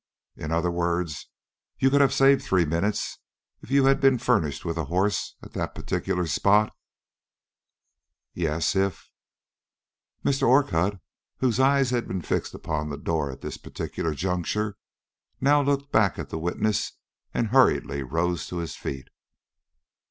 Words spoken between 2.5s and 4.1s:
minutes if you had